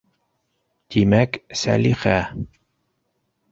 [0.95, 2.17] Тимәк, Сәлихә.